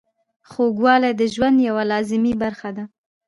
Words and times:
خوږوالی 0.49 1.11
د 1.19 1.21
ژوند 1.33 1.57
یوه 1.69 1.83
لازمي 1.91 2.33
برخه 2.43 2.69
ده. 2.77 2.83